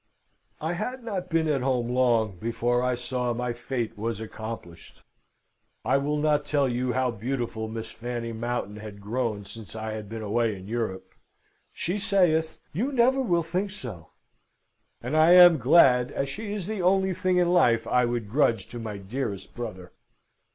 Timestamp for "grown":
8.99-9.45